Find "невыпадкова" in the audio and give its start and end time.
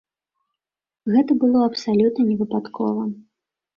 2.31-3.03